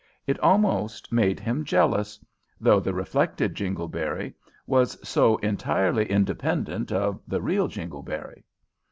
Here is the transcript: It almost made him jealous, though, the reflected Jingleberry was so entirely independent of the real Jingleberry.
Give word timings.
It 0.25 0.39
almost 0.39 1.11
made 1.11 1.39
him 1.39 1.63
jealous, 1.63 2.19
though, 2.59 2.79
the 2.79 2.91
reflected 2.91 3.53
Jingleberry 3.53 4.33
was 4.65 4.97
so 5.07 5.37
entirely 5.37 6.09
independent 6.09 6.91
of 6.91 7.21
the 7.27 7.39
real 7.39 7.67
Jingleberry. 7.67 8.43